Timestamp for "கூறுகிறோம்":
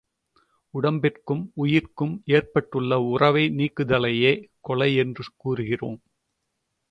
5.35-5.99